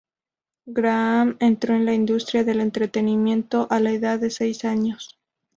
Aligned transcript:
Graham 0.65 1.37
entró 1.39 1.75
en 1.75 1.85
la 1.85 1.93
industria 1.93 2.43
del 2.43 2.59
entretenimiento 2.59 3.67
a 3.69 3.79
la 3.79 3.91
edad 3.91 4.17
de 4.17 4.31
seis 4.31 4.65
años. 4.65 5.19